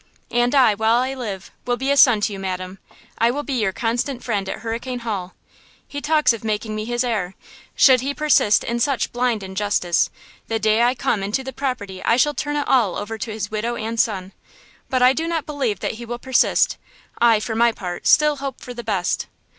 [0.31, 2.79] "And I, while I live, will be a son to you, madam!
[3.19, 5.35] I will be your constant friend at Hurricane Hall.
[5.87, 7.35] He talks of making me his heir.
[7.75, 10.09] Should he persist in such blind injustice,
[10.47, 13.51] the day I come into the property I shall turn it all over to his
[13.51, 14.31] widow and son.
[14.89, 16.77] But I do not believe that he will persist;
[17.19, 19.27] I, for my part, still hope for the best."